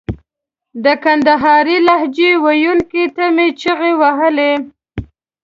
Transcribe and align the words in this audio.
د 0.83 0.85
کندهارۍ 1.03 1.77
لهجې 1.87 2.31
ویونکو 2.43 3.03
ته 3.15 3.25
مې 3.35 3.47
چیغې 3.61 3.93
وهلې. 4.01 4.53